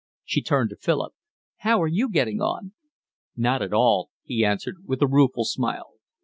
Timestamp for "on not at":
2.41-3.71